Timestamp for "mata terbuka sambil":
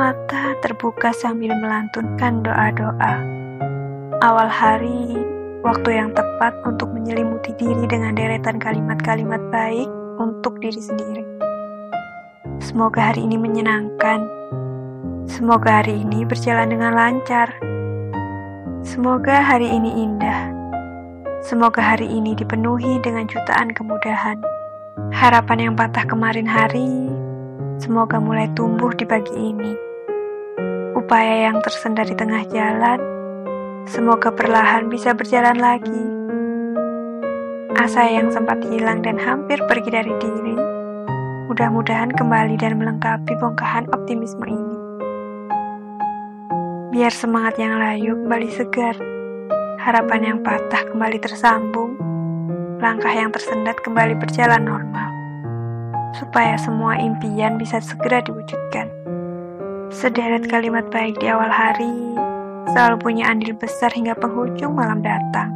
0.00-1.52